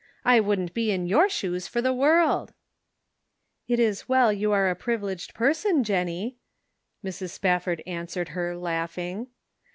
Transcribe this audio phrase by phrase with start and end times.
[0.25, 2.53] I wouldn't be in your shoes for the world!""
[3.67, 6.37] It is well you are a privileged person, Jennie,"
[7.05, 7.29] Mrs.
[7.29, 9.27] Spafford answered her laughing.